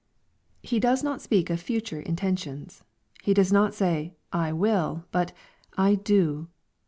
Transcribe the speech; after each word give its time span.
He 0.63 0.79
does 0.79 1.03
not 1.03 1.21
speak 1.21 1.51
of 1.51 1.61
future 1.61 1.99
intentions. 2.01 2.83
He 3.21 3.35
does 3.35 3.53
not 3.53 3.75
say," 3.75 4.15
I 4.47 4.51
will," 4.51 5.05
bu^" 5.13 5.29
I 5.77 5.93
do." 5.93 6.47